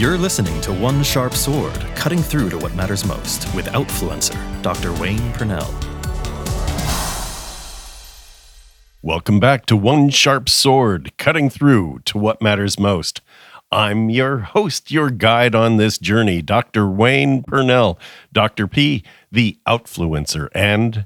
You're 0.00 0.16
listening 0.16 0.58
to 0.62 0.72
One 0.72 1.02
Sharp 1.02 1.34
Sword, 1.34 1.78
cutting 1.94 2.20
through 2.20 2.48
to 2.48 2.56
what 2.56 2.74
matters 2.74 3.04
most 3.04 3.54
with 3.54 3.66
Outfluencer, 3.66 4.62
Dr. 4.62 4.94
Wayne 4.94 5.30
Purnell. 5.34 5.68
Welcome 9.02 9.38
back 9.38 9.66
to 9.66 9.76
One 9.76 10.08
Sharp 10.08 10.48
Sword, 10.48 11.12
cutting 11.18 11.50
through 11.50 12.00
to 12.06 12.16
what 12.16 12.40
matters 12.40 12.78
most. 12.78 13.20
I'm 13.70 14.08
your 14.08 14.38
host, 14.38 14.90
your 14.90 15.10
guide 15.10 15.54
on 15.54 15.76
this 15.76 15.98
journey, 15.98 16.40
Dr. 16.40 16.88
Wayne 16.88 17.42
Purnell, 17.42 17.98
Dr. 18.32 18.66
P, 18.66 19.04
the 19.30 19.58
Outfluencer, 19.66 20.48
and 20.54 21.04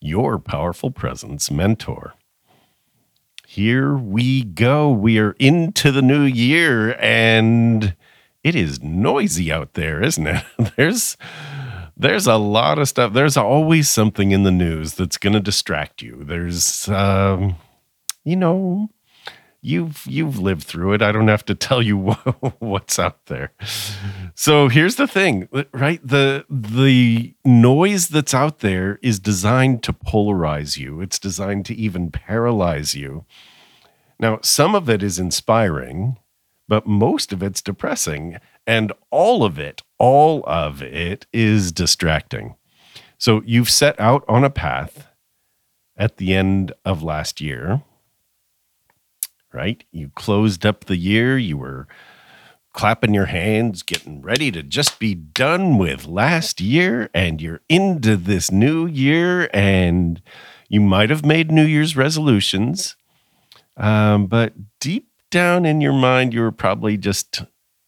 your 0.00 0.38
powerful 0.38 0.90
presence 0.90 1.50
mentor. 1.50 2.12
Here 3.46 3.96
we 3.96 4.44
go. 4.44 4.90
We 4.90 5.18
are 5.18 5.34
into 5.38 5.90
the 5.90 6.02
new 6.02 6.24
year 6.24 6.94
and 7.00 7.96
it 8.44 8.54
is 8.54 8.82
noisy 8.82 9.50
out 9.50 9.72
there, 9.72 10.02
isn't 10.02 10.26
it? 10.26 10.44
There's 10.76 11.16
there's 11.96 12.26
a 12.26 12.36
lot 12.36 12.80
of 12.80 12.88
stuff. 12.88 13.12
There's 13.12 13.36
always 13.36 13.88
something 13.88 14.32
in 14.32 14.42
the 14.42 14.50
news 14.50 14.94
that's 14.94 15.16
going 15.16 15.32
to 15.32 15.40
distract 15.40 16.02
you. 16.02 16.24
There's 16.24 16.88
um 16.88 17.56
you 18.24 18.36
know, 18.36 18.88
you've 19.62 20.04
you've 20.06 20.38
lived 20.38 20.64
through 20.64 20.94
it. 20.94 21.02
I 21.02 21.12
don't 21.12 21.28
have 21.28 21.44
to 21.46 21.54
tell 21.66 21.82
you 21.82 21.98
what's 22.58 22.98
out 22.98 23.26
there. 23.26 23.52
So 24.34 24.68
here's 24.68 24.96
the 24.96 25.06
thing, 25.06 25.48
right? 25.72 26.00
The 26.06 26.44
the 26.50 27.34
noise 27.44 28.08
that's 28.08 28.34
out 28.34 28.58
there 28.58 28.98
is 29.02 29.18
designed 29.18 29.82
to 29.84 29.92
polarize 29.92 30.76
you. 30.76 31.00
It's 31.00 31.18
designed 31.18 31.64
to 31.66 31.74
even 31.74 32.10
paralyze 32.10 32.94
you. 32.94 33.24
Now, 34.18 34.38
some 34.42 34.74
of 34.74 34.88
it 34.88 35.02
is 35.02 35.18
inspiring, 35.18 36.18
but 36.68 36.86
most 36.86 37.32
of 37.32 37.42
it's 37.42 37.62
depressing, 37.62 38.38
and 38.66 38.92
all 39.10 39.44
of 39.44 39.58
it, 39.58 39.82
all 39.98 40.42
of 40.46 40.82
it 40.82 41.26
is 41.32 41.72
distracting. 41.72 42.56
So 43.18 43.42
you've 43.44 43.70
set 43.70 43.98
out 44.00 44.24
on 44.28 44.44
a 44.44 44.50
path 44.50 45.08
at 45.96 46.16
the 46.16 46.34
end 46.34 46.72
of 46.84 47.02
last 47.02 47.40
year 47.40 47.82
right? 49.54 49.84
You 49.92 50.10
closed 50.14 50.66
up 50.66 50.84
the 50.84 50.96
year, 50.96 51.38
you 51.38 51.56
were 51.56 51.86
clapping 52.74 53.14
your 53.14 53.26
hands, 53.26 53.84
getting 53.84 54.20
ready 54.20 54.50
to 54.50 54.62
just 54.62 54.98
be 54.98 55.14
done 55.14 55.78
with 55.78 56.06
last 56.06 56.60
year, 56.60 57.08
and 57.14 57.40
you're 57.40 57.60
into 57.68 58.16
this 58.16 58.50
new 58.50 58.84
year, 58.84 59.48
and 59.54 60.20
you 60.68 60.80
might 60.80 61.08
have 61.08 61.24
made 61.24 61.52
New 61.52 61.64
Year's 61.64 61.96
resolutions, 61.96 62.96
um, 63.76 64.26
but 64.26 64.52
deep 64.80 65.08
down 65.34 65.66
in 65.66 65.80
your 65.80 65.92
mind, 65.92 66.32
you 66.32 66.40
were 66.40 66.52
probably 66.52 66.96
just 66.96 67.42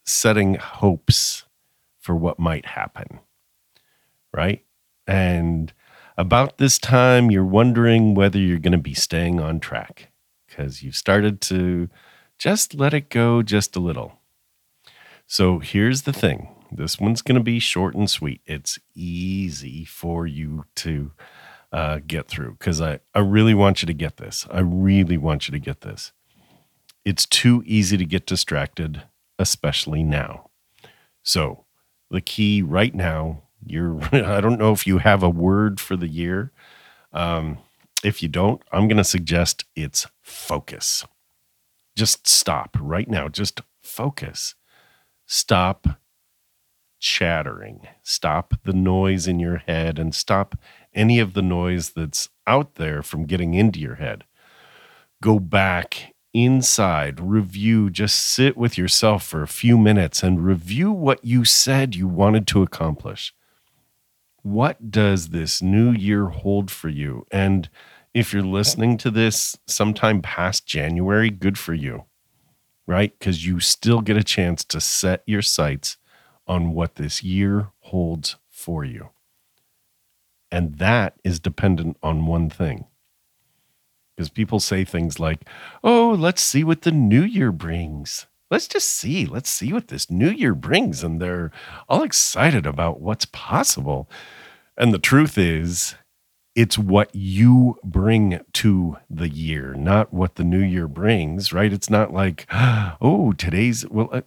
setting 0.05 0.55
hopes 0.56 1.44
for 2.00 2.16
what 2.16 2.41
might 2.41 2.66
happen, 2.66 3.20
right? 4.33 4.64
And 5.06 5.72
about 6.19 6.58
this 6.58 6.77
time, 6.77 7.30
you're 7.30 7.44
wondering 7.44 8.17
whether 8.17 8.36
you're 8.36 8.58
going 8.58 8.72
to 8.72 8.78
be 8.78 8.94
staying 8.94 9.39
on 9.39 9.61
track 9.61 10.11
because 10.48 10.83
you've 10.83 10.97
started 10.97 11.41
to 11.42 11.89
just 12.36 12.74
let 12.74 12.92
it 12.92 13.11
go 13.11 13.44
just 13.44 13.77
a 13.77 13.80
little. 13.80 14.19
So 15.28 15.61
here's 15.61 16.02
the 16.02 16.12
thing 16.12 16.48
this 16.72 16.98
one's 16.98 17.22
going 17.22 17.39
to 17.39 17.44
be 17.44 17.61
short 17.61 17.94
and 17.94 18.11
sweet. 18.11 18.41
It's 18.44 18.80
easy 18.92 19.84
for 19.84 20.27
you 20.27 20.64
to 20.77 21.12
uh, 21.70 22.00
get 22.05 22.27
through 22.27 22.56
because 22.58 22.80
I, 22.80 22.98
I 23.14 23.20
really 23.20 23.55
want 23.55 23.83
you 23.83 23.86
to 23.86 23.94
get 23.94 24.17
this. 24.17 24.48
I 24.50 24.58
really 24.58 25.17
want 25.17 25.47
you 25.47 25.52
to 25.52 25.61
get 25.61 25.83
this. 25.83 26.11
It's 27.06 27.24
too 27.24 27.62
easy 27.64 27.96
to 27.96 28.04
get 28.04 28.26
distracted, 28.26 29.04
especially 29.38 30.02
now. 30.02 30.50
So, 31.22 31.67
the 32.11 32.20
key 32.20 32.62
right 32.62 32.92
now, 32.92 33.44
you're, 33.64 34.00
I 34.12 34.40
don't 34.40 34.58
know 34.58 34.72
if 34.72 34.89
you 34.89 34.98
have 34.98 35.22
a 35.22 35.30
word 35.30 35.78
for 35.78 35.96
the 35.96 36.08
year. 36.08 36.50
Um, 37.12 37.58
if 38.02 38.24
you 38.24 38.28
don't, 38.28 38.61
I'm 38.72 38.89
going 38.89 38.96
to 38.96 39.05
suggest 39.05 39.66
it's 39.77 40.08
focus. 40.20 41.05
Just 41.96 42.27
stop 42.27 42.77
right 42.80 43.08
now. 43.08 43.28
Just 43.28 43.61
focus. 43.84 44.56
Stop 45.27 45.86
chattering. 46.98 47.86
Stop 48.02 48.55
the 48.64 48.72
noise 48.72 49.28
in 49.28 49.39
your 49.39 49.58
head 49.58 50.00
and 50.00 50.12
stop 50.12 50.58
any 50.92 51.20
of 51.20 51.34
the 51.34 51.42
noise 51.42 51.90
that's 51.90 52.30
out 52.48 52.74
there 52.74 53.00
from 53.00 53.27
getting 53.27 53.55
into 53.55 53.78
your 53.78 53.95
head. 53.95 54.24
Go 55.22 55.39
back 55.39 56.15
inside, 56.45 57.19
review, 57.19 57.89
just 57.89 58.19
sit 58.19 58.57
with 58.57 58.77
yourself 58.77 59.24
for 59.24 59.42
a 59.42 59.48
few 59.48 59.79
minutes 59.79 60.23
and 60.23 60.45
review 60.45 60.92
what 60.92 61.24
you 61.24 61.45
said 61.45 61.95
you 61.95 62.07
wanted 62.07 62.47
to 62.48 62.63
accomplish. 62.63 63.35
What 64.42 64.91
does 64.91 65.30
this 65.30 65.63
new 65.63 65.92
year 65.92 66.27
hold 66.27 66.70
for 66.70 66.91
you? 66.91 67.27
And 67.33 67.70
if 68.13 68.33
you're 68.33 68.42
listening 68.42 68.98
to 68.98 69.11
this 69.11 69.57
sometime 69.67 70.20
past 70.20 70.67
January, 70.67 71.30
good 71.30 71.58
for 71.58 71.73
you, 71.73 72.05
right? 72.86 73.19
Because 73.19 73.46
you 73.46 73.58
still 73.58 74.02
get 74.02 74.19
a 74.19 74.23
chance 74.23 74.63
to 74.64 74.80
set 74.80 75.23
your 75.27 75.42
sights 75.42 75.96
on 76.46 76.75
what 76.75 76.96
this 76.96 77.23
year 77.23 77.70
holds 77.80 78.36
for 78.48 78.85
you. 78.85 79.08
And 80.52 80.77
that 80.77 81.14
is 81.25 81.41
dependent 81.41 81.96
on 82.02 82.27
one 82.27 82.51
thing. 82.51 82.86
Because 84.16 84.30
people 84.30 84.60
say 84.60 84.84
things 84.84 85.20
like, 85.20 85.46
oh, 85.84 86.16
let's 86.18 86.40
see 86.40 86.64
what 86.64 86.82
the 86.82 86.92
new 86.92 87.22
year 87.22 87.52
brings. 87.52 88.27
Let's 88.50 88.68
just 88.68 88.88
see. 88.88 89.27
Let's 89.27 89.50
see 89.50 89.72
what 89.72 89.88
this 89.88 90.10
new 90.10 90.30
year 90.30 90.54
brings. 90.54 91.02
And 91.02 91.20
they're 91.20 91.50
all 91.88 92.02
excited 92.02 92.64
about 92.64 93.00
what's 93.00 93.27
possible. 93.27 94.08
And 94.77 94.94
the 94.94 94.98
truth 94.98 95.36
is, 95.36 95.96
it's 96.54 96.78
what 96.78 97.14
you 97.14 97.78
bring 97.84 98.40
to 98.54 98.96
the 99.10 99.28
year, 99.28 99.74
not 99.74 100.14
what 100.14 100.36
the 100.36 100.44
new 100.44 100.62
year 100.62 100.88
brings, 100.88 101.52
right? 101.52 101.72
It's 101.72 101.90
not 101.90 102.14
like, 102.14 102.46
oh, 102.50 103.34
today's, 103.36 103.86
well, 103.90 104.08
uh, 104.10 104.22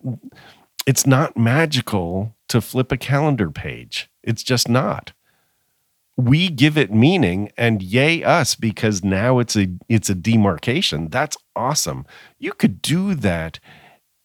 it's 0.85 1.07
not 1.07 1.35
magical 1.35 2.35
to 2.49 2.61
flip 2.61 2.91
a 2.91 2.97
calendar 2.97 3.49
page. 3.49 4.11
It's 4.23 4.43
just 4.43 4.69
not. 4.69 5.13
We 6.19 6.49
give 6.49 6.77
it 6.77 6.93
meaning 6.93 7.49
and 7.55 7.81
yay 7.81 8.25
us 8.25 8.53
because 8.53 9.05
now 9.05 9.39
it's 9.39 9.55
a 9.55 9.69
it's 9.87 10.09
a 10.09 10.15
demarcation. 10.15 11.07
That's 11.07 11.37
awesome. 11.55 12.05
You 12.37 12.51
could 12.51 12.81
do 12.81 13.15
that 13.15 13.61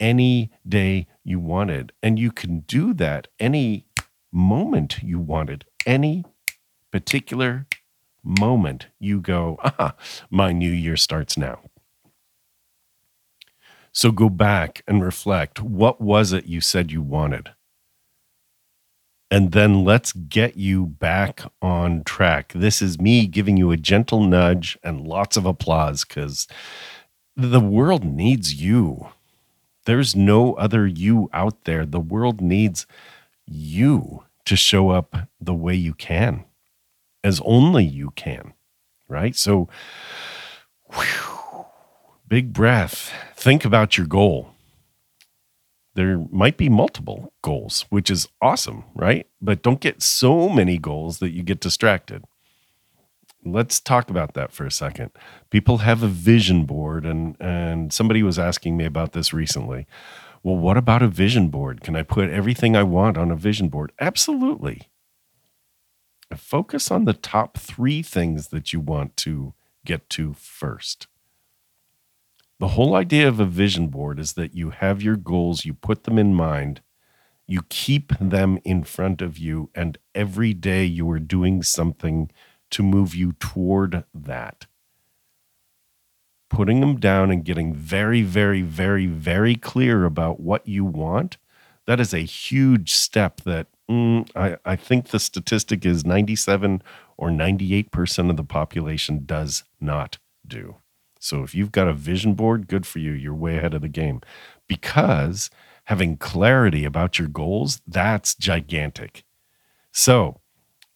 any 0.01 0.51
day 0.69 1.07
you 1.23 1.39
wanted 1.39 1.93
and 2.03 2.19
you 2.19 2.33
can 2.33 2.61
do 2.61 2.95
that 2.95 3.29
any 3.39 3.87
moment 4.33 5.05
you 5.05 5.21
wanted, 5.21 5.67
any 5.87 6.25
particular 6.91 7.69
moment 8.25 8.89
you 8.99 9.21
go, 9.21 9.57
ah, 9.63 9.95
my 10.31 10.51
new 10.51 10.73
year 10.73 10.97
starts 10.97 11.39
now. 11.39 11.61
So 13.93 14.11
go 14.11 14.29
back 14.29 14.83
and 14.89 15.01
reflect 15.05 15.61
what 15.61 16.01
was 16.01 16.33
it 16.33 16.47
you 16.47 16.61
said 16.61 16.91
you 16.91 17.03
wanted? 17.03 17.51
And 19.35 19.51
then 19.51 19.83
let's 19.83 20.13
get 20.13 20.57
you 20.57 20.87
back 20.87 21.43
on 21.61 22.05
track. 22.05 22.53
This 22.55 22.81
is 22.81 23.01
me 23.01 23.27
giving 23.27 23.57
you 23.57 23.73
a 23.73 23.77
gentle 23.77 24.23
nudge 24.23 24.79
and 24.85 25.09
lots 25.09 25.37
of 25.37 25.45
applause 25.45 26.05
because 26.05 26.47
the 27.35 27.59
world 27.59 28.05
needs 28.05 28.63
you. 28.63 29.09
There's 29.87 30.15
no 30.15 30.55
other 30.55 30.87
you 30.87 31.29
out 31.33 31.65
there. 31.65 31.85
The 31.85 31.99
world 31.99 32.41
needs 32.41 32.87
you 33.45 34.23
to 34.45 34.55
show 34.55 34.91
up 34.91 35.17
the 35.41 35.53
way 35.53 35.75
you 35.75 35.95
can 35.95 36.45
as 37.25 37.41
only 37.45 37.85
you 37.85 38.13
can, 38.13 38.55
right? 39.09 39.35
So, 39.35 39.69
whew, 40.95 41.67
big 42.29 42.53
breath. 42.53 43.13
Think 43.35 43.65
about 43.65 43.99
your 43.99 44.07
goal. 44.07 44.54
There 45.95 46.25
might 46.31 46.57
be 46.57 46.69
multiple 46.69 47.33
goals, 47.43 47.85
which 47.89 48.11
is 48.11 48.29
awesome, 48.43 48.85
right? 48.95 49.27
But 49.41 49.63
don't 49.63 49.81
get 49.81 50.03
so 50.03 50.49
many 50.49 50.79
goals 50.79 51.19
that 51.19 51.31
you 51.31 51.43
get 51.43 51.61
distracted. 51.61 52.25
Let's 53.45 53.79
talk 53.79 54.11
about 54.11 54.35
that 54.35 54.53
for 54.53 54.65
a 54.67 54.71
second. 54.71 55.11
People 55.51 55.79
have 55.79 56.03
a 56.03 56.09
vision 56.09 56.65
board, 56.65 57.05
and, 57.05 57.37
and 57.39 57.93
somebody 57.93 58.23
was 58.23 58.39
asking 58.39 58.77
me 58.77 58.85
about 58.85 59.13
this 59.13 59.33
recently. 59.33 59.87
Well, 60.43 60.57
what 60.57 60.77
about 60.77 61.03
a 61.03 61.09
vision 61.09 61.49
board? 61.49 61.83
Can 61.83 61.95
I 61.95 62.03
put 62.03 62.31
everything 62.31 62.75
I 62.75 62.83
want 62.83 63.17
on 63.17 63.31
a 63.31 63.37
vision 63.37 63.69
board? 63.69 63.93
Absolutely 64.01 64.89
focus 66.37 66.91
on 66.91 67.05
the 67.05 67.13
top 67.13 67.59
three 67.59 68.03
things 68.03 68.49
that 68.49 68.73
you 68.73 68.81
want 68.81 69.17
to 69.19 69.55
get 69.85 70.09
to 70.11 70.35
first. 70.35 71.07
The 72.61 72.69
whole 72.69 72.95
idea 72.95 73.29
of 73.29 73.41
a 73.41 73.45
vision 73.47 73.89
board 73.89 74.19
is 74.19 74.35
that 74.35 74.55
you 74.55 74.71
have 74.71 75.03
your 75.03 75.17
goals, 75.17 75.65
you 75.65 75.75
put 75.75 76.05
them 76.05 76.19
in 76.19 76.35
mind, 76.35 76.81
you 77.47 77.63
keep 77.69 78.13
them 78.19 78.59
in 78.65 78.85
front 78.85 79.21
of 79.23 79.39
you, 79.39 79.71
and 79.75 79.99
every 80.15 80.55
day 80.55 80.85
you 80.85 81.09
are 81.11 81.19
doing 81.19 81.63
something 81.63 82.31
to 82.71 82.83
move 82.83 83.15
you 83.15 83.33
toward 83.33 84.05
that. 84.15 84.67
Putting 86.51 86.81
them 86.81 86.97
down 87.01 87.31
and 87.31 87.45
getting 87.45 87.75
very, 87.75 88.23
very, 88.23 88.63
very, 88.63 89.07
very 89.07 89.57
clear 89.57 90.05
about 90.05 90.41
what 90.41 90.67
you 90.69 90.85
want 90.85 91.39
That 91.87 92.01
is 92.01 92.15
a 92.15 92.21
huge 92.21 92.95
step 92.95 93.43
that 93.43 93.69
mm, 93.91 94.29
I, 94.37 94.57
I 94.65 94.77
think 94.77 95.09
the 95.09 95.19
statistic 95.21 95.85
is 95.87 96.05
97 96.07 96.83
or 97.19 97.31
98% 97.31 98.31
of 98.31 98.37
the 98.37 98.45
population 98.45 99.25
does 99.27 99.65
not 99.81 100.19
do. 100.47 100.77
So 101.25 101.43
if 101.43 101.55
you've 101.55 101.73
got 101.73 101.89
a 101.89 101.95
vision 101.95 102.35
board, 102.35 102.69
good 102.69 102.87
for 102.87 102.99
you. 102.99 103.13
You're 103.13 103.35
way 103.35 103.57
ahead 103.57 103.73
of 103.73 103.81
the 103.81 103.89
game 103.89 104.21
because 104.69 105.49
having 105.85 106.19
clarity 106.19 106.85
about 106.85 107.19
your 107.19 107.29
goals, 107.29 107.81
that's 107.87 108.35
gigantic. 108.35 109.25
So 109.91 110.43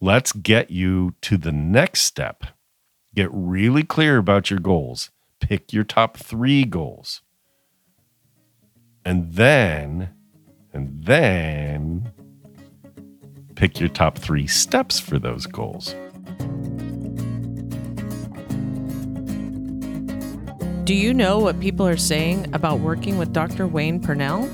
let's 0.02 0.32
get 0.32 0.70
you 0.70 1.14
to 1.22 1.38
the 1.38 1.50
next 1.50 2.02
step. 2.02 2.44
Get 3.14 3.30
really 3.32 3.82
clear 3.82 4.18
about 4.18 4.50
your 4.50 4.60
goals. 4.60 5.10
Pick 5.40 5.72
your 5.72 5.84
top 5.84 6.18
three 6.18 6.66
goals. 6.66 7.22
And 9.06 9.32
then, 9.32 10.10
and 10.74 11.04
then 11.04 12.12
pick 13.54 13.80
your 13.80 13.88
top 13.88 14.18
three 14.18 14.46
steps 14.46 15.00
for 15.00 15.18
those 15.18 15.46
goals. 15.46 15.94
Do 20.88 20.94
you 20.94 21.12
know 21.12 21.38
what 21.38 21.60
people 21.60 21.86
are 21.86 21.98
saying 21.98 22.46
about 22.54 22.80
working 22.80 23.18
with 23.18 23.34
Dr. 23.34 23.66
Wayne 23.66 24.00
Purnell? 24.00 24.46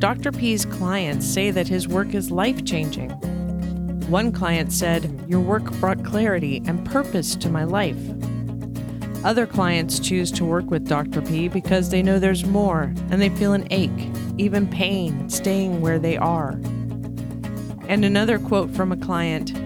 Dr. 0.00 0.30
P's 0.30 0.66
clients 0.66 1.24
say 1.24 1.50
that 1.50 1.66
his 1.66 1.88
work 1.88 2.12
is 2.12 2.30
life 2.30 2.62
changing. 2.66 3.08
One 4.10 4.30
client 4.32 4.70
said, 4.70 5.24
Your 5.26 5.40
work 5.40 5.72
brought 5.80 6.04
clarity 6.04 6.62
and 6.66 6.84
purpose 6.84 7.36
to 7.36 7.48
my 7.48 7.64
life. 7.64 7.96
Other 9.24 9.46
clients 9.46 9.98
choose 9.98 10.30
to 10.32 10.44
work 10.44 10.70
with 10.70 10.86
Dr. 10.86 11.22
P 11.22 11.48
because 11.48 11.88
they 11.88 12.02
know 12.02 12.18
there's 12.18 12.44
more 12.44 12.92
and 13.10 13.18
they 13.18 13.30
feel 13.30 13.54
an 13.54 13.66
ache, 13.70 14.12
even 14.36 14.68
pain, 14.68 15.30
staying 15.30 15.80
where 15.80 15.98
they 15.98 16.18
are. 16.18 16.50
And 17.88 18.04
another 18.04 18.38
quote 18.38 18.76
from 18.76 18.92
a 18.92 18.96
client 18.98 19.58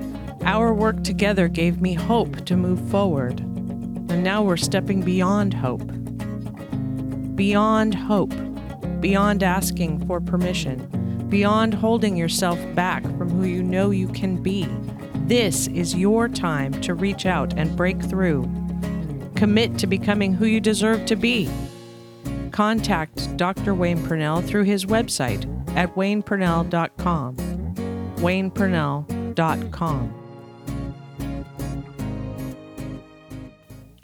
Our 0.44 0.72
work 0.72 1.02
together 1.02 1.48
gave 1.48 1.80
me 1.80 1.94
hope 1.94 2.44
to 2.44 2.56
move 2.56 2.88
forward. 2.88 3.44
And 4.08 4.22
now 4.22 4.42
we're 4.42 4.56
stepping 4.56 5.02
beyond 5.02 5.54
hope. 5.54 5.86
Beyond 7.34 7.94
hope. 7.94 8.32
Beyond 9.00 9.42
asking 9.42 10.06
for 10.06 10.20
permission. 10.20 11.26
Beyond 11.28 11.74
holding 11.74 12.16
yourself 12.16 12.58
back 12.74 13.02
from 13.02 13.30
who 13.30 13.44
you 13.44 13.62
know 13.62 13.90
you 13.90 14.08
can 14.08 14.42
be. 14.42 14.68
This 15.26 15.66
is 15.68 15.94
your 15.94 16.28
time 16.28 16.72
to 16.82 16.94
reach 16.94 17.26
out 17.26 17.56
and 17.56 17.76
break 17.76 18.00
through. 18.02 18.42
Commit 19.34 19.78
to 19.78 19.86
becoming 19.86 20.34
who 20.34 20.46
you 20.46 20.60
deserve 20.60 21.06
to 21.06 21.16
be. 21.16 21.50
Contact 22.50 23.36
Dr. 23.36 23.74
Wayne 23.74 24.04
Purnell 24.06 24.42
through 24.42 24.64
his 24.64 24.84
website 24.84 25.46
at 25.76 25.94
waynepurnell.com. 25.94 27.36
waynepurnell.com. 28.16 30.21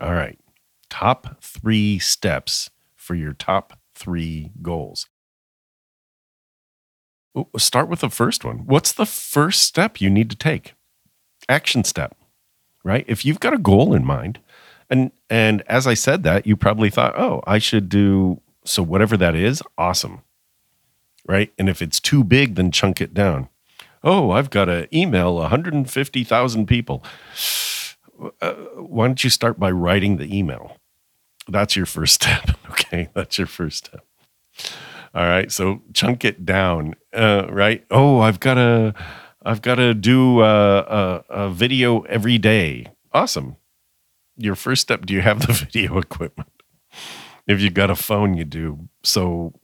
All 0.00 0.14
right. 0.14 0.38
Top 0.90 1.42
three 1.42 1.98
steps 1.98 2.70
for 2.94 3.14
your 3.14 3.32
top 3.32 3.78
three 3.94 4.52
goals. 4.62 5.06
Start 7.56 7.88
with 7.88 8.00
the 8.00 8.10
first 8.10 8.44
one. 8.44 8.66
What's 8.66 8.92
the 8.92 9.06
first 9.06 9.62
step 9.62 10.00
you 10.00 10.10
need 10.10 10.30
to 10.30 10.36
take? 10.36 10.74
Action 11.48 11.84
step, 11.84 12.16
right? 12.84 13.04
If 13.08 13.24
you've 13.24 13.40
got 13.40 13.54
a 13.54 13.58
goal 13.58 13.94
in 13.94 14.04
mind, 14.04 14.40
and 14.90 15.12
and 15.30 15.62
as 15.66 15.86
I 15.86 15.94
said 15.94 16.22
that, 16.24 16.46
you 16.46 16.56
probably 16.56 16.90
thought, 16.90 17.18
oh, 17.18 17.42
I 17.46 17.58
should 17.58 17.88
do 17.88 18.40
so 18.64 18.82
whatever 18.82 19.16
that 19.16 19.34
is, 19.34 19.62
awesome. 19.76 20.22
Right? 21.26 21.52
And 21.58 21.68
if 21.68 21.82
it's 21.82 22.00
too 22.00 22.24
big, 22.24 22.54
then 22.54 22.70
chunk 22.70 23.00
it 23.00 23.14
down. 23.14 23.48
Oh, 24.02 24.30
I've 24.30 24.50
got 24.50 24.66
to 24.66 24.88
email 24.96 25.34
150,000 25.36 26.66
people 26.66 27.04
uh, 28.40 28.54
why 28.76 29.06
don't 29.06 29.22
you 29.22 29.30
start 29.30 29.58
by 29.58 29.70
writing 29.70 30.16
the 30.16 30.36
email? 30.36 30.76
That's 31.48 31.76
your 31.76 31.86
first 31.86 32.14
step. 32.22 32.50
Okay, 32.70 33.08
that's 33.14 33.38
your 33.38 33.46
first 33.46 33.86
step. 33.86 34.04
All 35.14 35.24
right, 35.24 35.50
so 35.50 35.82
chunk 35.94 36.24
it 36.24 36.44
down. 36.44 36.94
Uh, 37.12 37.46
right? 37.50 37.84
Oh, 37.90 38.20
I've 38.20 38.40
got 38.40 38.54
to, 38.54 38.94
I've 39.42 39.62
got 39.62 39.76
to 39.76 39.94
do 39.94 40.42
a, 40.42 40.78
a, 40.78 41.24
a 41.30 41.50
video 41.50 42.02
every 42.02 42.38
day. 42.38 42.86
Awesome. 43.12 43.56
Your 44.36 44.54
first 44.54 44.82
step. 44.82 45.06
Do 45.06 45.14
you 45.14 45.22
have 45.22 45.46
the 45.46 45.52
video 45.64 45.98
equipment? 45.98 46.50
If 47.46 47.60
you 47.62 47.70
got 47.70 47.90
a 47.90 47.96
phone, 47.96 48.34
you 48.34 48.44
do. 48.44 48.88
So 49.02 49.54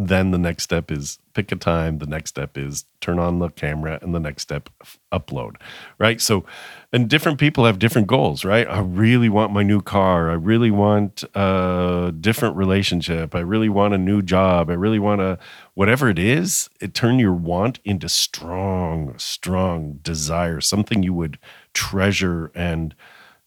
then 0.00 0.30
the 0.30 0.38
next 0.38 0.62
step 0.62 0.92
is 0.92 1.18
pick 1.34 1.50
a 1.50 1.56
time 1.56 1.98
the 1.98 2.06
next 2.06 2.30
step 2.30 2.56
is 2.56 2.84
turn 3.00 3.18
on 3.18 3.40
the 3.40 3.48
camera 3.50 3.98
and 4.00 4.14
the 4.14 4.20
next 4.20 4.42
step 4.42 4.70
upload 5.12 5.56
right? 5.98 6.20
So 6.20 6.44
and 6.92 7.08
different 7.08 7.38
people 7.38 7.64
have 7.64 7.80
different 7.80 8.06
goals 8.06 8.44
right? 8.44 8.68
I 8.68 8.78
really 8.78 9.28
want 9.28 9.52
my 9.52 9.64
new 9.64 9.82
car. 9.82 10.30
I 10.30 10.34
really 10.34 10.70
want 10.70 11.24
a 11.34 12.14
different 12.20 12.56
relationship. 12.56 13.34
I 13.34 13.40
really 13.40 13.68
want 13.68 13.92
a 13.92 13.98
new 13.98 14.22
job. 14.22 14.70
I 14.70 14.74
really 14.74 15.00
want 15.00 15.20
a 15.20 15.36
whatever 15.74 16.08
it 16.08 16.18
is 16.18 16.70
it 16.80 16.94
turn 16.94 17.18
your 17.18 17.34
want 17.34 17.80
into 17.84 18.08
strong 18.08 19.18
strong 19.18 19.98
desire 20.02 20.60
something 20.60 21.02
you 21.02 21.12
would 21.12 21.38
treasure 21.74 22.52
and 22.54 22.94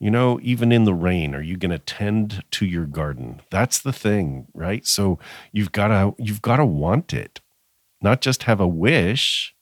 you 0.01 0.09
know, 0.09 0.39
even 0.41 0.71
in 0.71 0.85
the 0.85 0.95
rain, 0.95 1.35
are 1.35 1.43
you 1.43 1.57
going 1.57 1.69
to 1.69 1.77
tend 1.77 2.43
to 2.49 2.65
your 2.65 2.87
garden? 2.87 3.39
That's 3.51 3.77
the 3.77 3.93
thing, 3.93 4.47
right? 4.51 4.83
So 4.87 5.19
you've 5.51 5.71
got 5.71 5.89
to 5.89 6.15
you've 6.17 6.41
got 6.41 6.57
to 6.57 6.65
want 6.65 7.13
it. 7.13 7.39
Not 8.01 8.19
just 8.19 8.43
have 8.43 8.59
a 8.59 8.67
wish. 8.67 9.53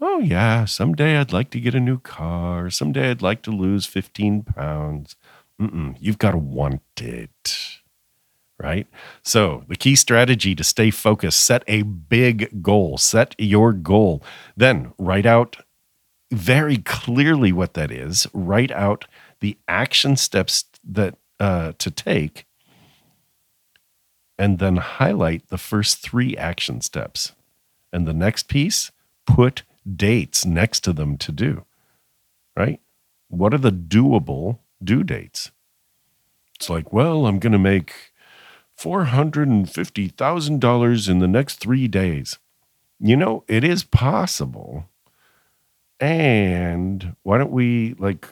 Oh 0.00 0.20
yeah, 0.20 0.64
someday 0.64 1.16
I'd 1.16 1.32
like 1.32 1.50
to 1.50 1.60
get 1.60 1.74
a 1.74 1.80
new 1.80 1.98
car. 1.98 2.70
Someday 2.70 3.10
I'd 3.10 3.20
like 3.20 3.42
to 3.42 3.50
lose 3.50 3.84
15 3.84 4.44
pounds. 4.44 5.16
Mm-mm, 5.60 5.96
you've 5.98 6.18
got 6.18 6.30
to 6.30 6.38
want 6.38 6.82
it. 7.00 7.80
Right? 8.58 8.86
So, 9.22 9.64
the 9.68 9.76
key 9.76 9.96
strategy 9.96 10.54
to 10.54 10.64
stay 10.64 10.90
focused, 10.90 11.44
set 11.44 11.64
a 11.66 11.82
big 11.82 12.62
goal, 12.62 12.96
set 12.96 13.34
your 13.38 13.72
goal. 13.72 14.22
Then 14.56 14.92
write 14.98 15.26
out 15.26 15.58
very 16.30 16.78
clearly 16.78 17.52
what 17.52 17.74
that 17.74 17.90
is, 17.90 18.26
write 18.32 18.70
out 18.70 19.06
the 19.40 19.58
action 19.68 20.16
steps 20.16 20.64
that 20.84 21.16
uh, 21.38 21.72
to 21.78 21.90
take, 21.90 22.46
and 24.38 24.58
then 24.58 24.76
highlight 24.76 25.48
the 25.48 25.58
first 25.58 25.98
three 25.98 26.36
action 26.36 26.80
steps. 26.80 27.32
And 27.92 28.06
the 28.06 28.12
next 28.12 28.48
piece, 28.48 28.90
put 29.26 29.62
dates 29.94 30.44
next 30.44 30.80
to 30.80 30.92
them 30.92 31.16
to 31.18 31.30
do. 31.32 31.64
Right? 32.56 32.80
What 33.28 33.54
are 33.54 33.58
the 33.58 33.72
doable 33.72 34.58
due 34.82 35.04
dates? 35.04 35.50
It's 36.56 36.68
like, 36.70 36.92
well, 36.92 37.26
I'm 37.26 37.38
going 37.38 37.52
to 37.52 37.58
make 37.58 38.12
$450,000 38.78 41.08
in 41.08 41.18
the 41.18 41.28
next 41.28 41.56
three 41.56 41.88
days. 41.88 42.38
You 42.98 43.16
know, 43.16 43.44
it 43.46 43.62
is 43.62 43.84
possible 43.84 44.88
and 46.00 47.16
why 47.22 47.38
don't 47.38 47.52
we 47.52 47.94
like 47.98 48.28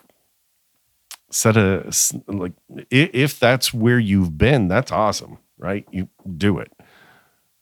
set 1.31 1.57
a 1.57 1.91
like 2.29 2.53
if 2.91 3.39
that's 3.41 3.75
where 3.75 3.99
you've 3.99 4.39
been 4.39 4.69
that's 4.69 4.93
awesome 4.93 5.39
right? 5.59 5.87
You 5.91 6.09
do 6.37 6.59
it. 6.59 6.73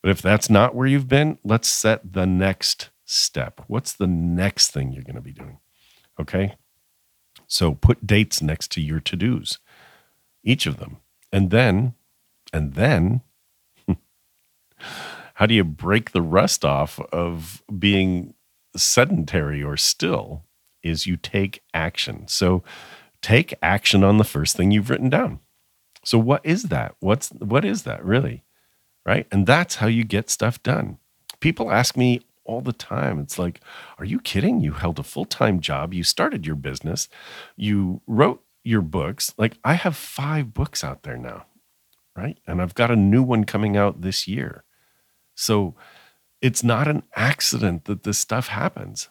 But 0.01 0.11
if 0.11 0.21
that's 0.21 0.49
not 0.49 0.75
where 0.75 0.87
you've 0.87 1.07
been 1.07 1.37
let's 1.43 1.67
set 1.67 2.13
the 2.13 2.25
next 2.25 2.89
step. 3.05 3.61
What's 3.67 3.93
the 3.93 4.07
next 4.07 4.71
thing 4.71 4.91
you're 4.91 5.03
going 5.03 5.15
to 5.15 5.21
be 5.21 5.31
doing 5.31 5.59
okay? 6.19 6.55
So 7.47 7.73
put 7.73 8.05
dates 8.05 8.41
next 8.41 8.71
to 8.73 8.81
your 8.81 8.99
to-dos 8.99 9.59
each 10.43 10.65
of 10.65 10.77
them. 10.77 10.97
And 11.31 11.49
then 11.49 11.93
and 12.51 12.73
then 12.73 13.21
how 15.35 15.45
do 15.45 15.53
you 15.53 15.63
break 15.63 16.11
the 16.11 16.21
rust 16.21 16.65
off 16.65 16.99
of 17.11 17.63
being 17.79 18.33
sedentary 18.75 19.63
or 19.63 19.77
still 19.77 20.43
is 20.81 21.07
you 21.07 21.17
take 21.17 21.63
action. 21.73 22.27
So 22.27 22.63
take 23.21 23.53
action 23.61 24.03
on 24.03 24.17
the 24.17 24.23
first 24.23 24.57
thing 24.57 24.71
you've 24.71 24.89
written 24.89 25.09
down. 25.09 25.39
So 26.03 26.17
what 26.17 26.45
is 26.45 26.63
that? 26.63 26.95
What's 26.99 27.29
what 27.29 27.63
is 27.63 27.83
that 27.83 28.03
really? 28.03 28.43
Right? 29.05 29.27
And 29.31 29.45
that's 29.45 29.75
how 29.75 29.87
you 29.87 30.03
get 30.03 30.29
stuff 30.29 30.61
done. 30.63 30.97
People 31.39 31.71
ask 31.71 31.97
me 31.97 32.21
all 32.45 32.61
the 32.61 32.73
time. 32.73 33.19
It's 33.19 33.39
like, 33.39 33.61
are 33.97 34.05
you 34.05 34.19
kidding? 34.19 34.59
You 34.59 34.73
held 34.73 34.99
a 34.99 35.03
full-time 35.03 35.61
job, 35.61 35.93
you 35.93 36.03
started 36.03 36.45
your 36.45 36.55
business, 36.55 37.07
you 37.55 38.01
wrote 38.07 38.43
your 38.63 38.81
books. 38.81 39.33
Like 39.37 39.57
I 39.63 39.73
have 39.75 39.95
5 39.95 40.53
books 40.53 40.83
out 40.83 41.03
there 41.03 41.17
now, 41.17 41.45
right? 42.15 42.37
And 42.47 42.61
I've 42.61 42.75
got 42.75 42.91
a 42.91 42.97
new 42.97 43.23
one 43.23 43.45
coming 43.45 43.77
out 43.77 44.01
this 44.01 44.27
year. 44.27 44.63
So 45.35 45.75
it's 46.43 46.61
not 46.61 46.89
an 46.89 47.03
accident 47.15 47.85
that 47.85 48.03
this 48.03 48.19
stuff 48.19 48.49
happens. 48.49 49.07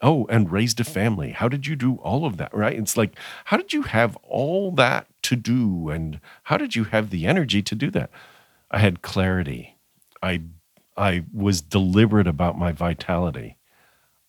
Oh, 0.00 0.26
and 0.28 0.50
raised 0.50 0.80
a 0.80 0.84
family. 0.84 1.30
How 1.30 1.48
did 1.48 1.68
you 1.68 1.76
do 1.76 1.94
all 1.98 2.26
of 2.26 2.36
that? 2.36 2.52
Right? 2.52 2.76
It's 2.76 2.96
like, 2.96 3.16
how 3.46 3.56
did 3.56 3.72
you 3.72 3.82
have 3.82 4.16
all 4.24 4.72
that 4.72 5.06
to 5.22 5.36
do? 5.36 5.88
And 5.88 6.20
how 6.42 6.56
did 6.56 6.74
you 6.74 6.84
have 6.84 7.10
the 7.10 7.26
energy 7.26 7.62
to 7.62 7.76
do 7.76 7.90
that? 7.92 8.10
I 8.72 8.80
had 8.80 9.02
clarity. 9.02 9.78
I 10.20 10.42
I 10.96 11.24
was 11.32 11.60
deliberate 11.62 12.26
about 12.26 12.58
my 12.58 12.72
vitality. 12.72 13.56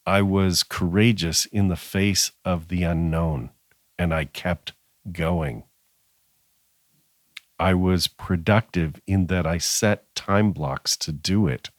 I 0.05 0.21
was 0.21 0.61
courageous 0.61 1.47
in 1.47 1.67
the 1.67 1.75
face 1.75 2.31
of 2.45 2.67
the 2.67 2.83
unknown, 2.83 3.49
and 3.97 4.13
I 4.13 4.25
kept 4.25 4.73
going. 5.11 5.63
I 7.59 7.73
was 7.73 8.07
productive 8.07 9.01
in 9.07 9.27
that 9.27 9.47
I 9.47 9.57
set 9.57 10.13
time 10.13 10.51
blocks 10.51 10.95
to 10.97 11.11
do 11.11 11.47
it. 11.47 11.71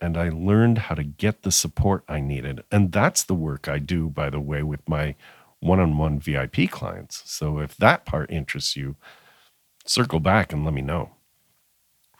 And 0.00 0.16
I 0.16 0.28
learned 0.28 0.78
how 0.78 0.94
to 0.94 1.02
get 1.02 1.42
the 1.42 1.50
support 1.50 2.04
I 2.08 2.20
needed. 2.20 2.62
And 2.70 2.92
that's 2.92 3.24
the 3.24 3.34
work 3.34 3.68
I 3.68 3.78
do, 3.78 4.08
by 4.08 4.30
the 4.30 4.40
way, 4.40 4.62
with 4.62 4.88
my 4.88 5.16
one 5.60 5.80
on 5.80 5.98
one 5.98 6.20
VIP 6.20 6.70
clients. 6.70 7.22
So 7.26 7.58
if 7.58 7.76
that 7.78 8.04
part 8.04 8.30
interests 8.30 8.76
you, 8.76 8.96
circle 9.84 10.20
back 10.20 10.52
and 10.52 10.64
let 10.64 10.74
me 10.74 10.82
know. 10.82 11.10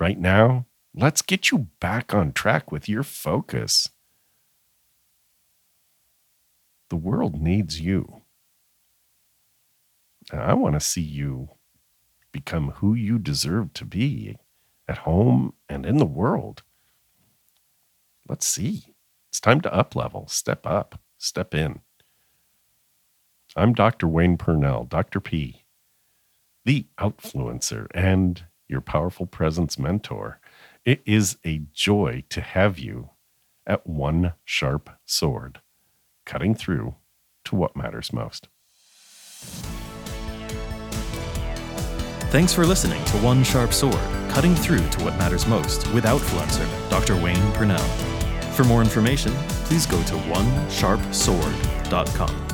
Right 0.01 0.19
now, 0.19 0.67
let's 0.95 1.23
get 1.23 1.51
you 1.51 1.69
back 1.81 2.13
on 2.13 2.33
track 2.33 2.73
with 2.73 2.89
your 2.89 3.03
focus. 3.05 3.89
The 6.91 6.97
world 6.97 7.41
needs 7.41 7.81
you. 7.81 8.23
And 10.33 10.41
I 10.41 10.55
want 10.55 10.75
to 10.75 10.81
see 10.81 11.03
you 11.03 11.51
become 12.33 12.73
who 12.73 12.95
you 12.95 13.19
deserve 13.19 13.73
to 13.75 13.85
be 13.85 14.37
at 14.87 14.99
home 14.99 15.55
and 15.69 15.87
in 15.87 15.99
the 15.99 16.07
world. 16.07 16.63
Let's 18.29 18.47
see. 18.47 18.95
It's 19.31 19.41
time 19.41 19.61
to 19.63 19.73
up 19.75 19.97
level, 19.97 20.27
step 20.29 20.67
up, 20.67 21.01
step 21.17 21.55
in. 21.55 21.81
I'm 23.57 23.73
Dr. 23.73 24.07
Wayne 24.07 24.37
Purnell, 24.37 24.85
Dr. 24.85 25.21
P, 25.21 25.65
the 26.65 26.87
outfluencer 26.99 27.87
and 27.95 28.45
your 28.69 28.81
powerful 28.81 29.27
presence 29.27 29.79
mentor. 29.79 30.41
It 30.85 31.03
is 31.07 31.39
a 31.45 31.63
joy 31.73 32.25
to 32.29 32.41
have 32.41 32.79
you 32.79 33.11
at 33.67 33.87
one 33.87 34.35
sharp 34.45 34.91
sword, 35.07 35.61
cutting 36.27 36.55
through 36.55 36.97
to 37.45 37.57
what 37.57 37.77
matters 37.77 38.13
most. 38.13 38.49
Thanks 42.31 42.53
for 42.53 42.67
listening 42.67 43.03
to 43.07 43.17
One 43.19 43.43
Sharp 43.43 43.73
Sword, 43.73 43.99
cutting 44.29 44.55
through 44.55 44.87
to 44.91 45.03
what 45.03 45.17
matters 45.17 45.47
most 45.47 45.91
with 45.95 46.05
Outfluencer, 46.05 46.91
Dr. 46.91 47.17
Wayne 47.17 47.53
Purnell. 47.53 48.18
For 48.59 48.65
more 48.65 48.83
information, 48.83 49.33
please 49.67 49.87
go 49.87 50.03
to 50.03 50.15
onesharpsword.com. 50.15 52.48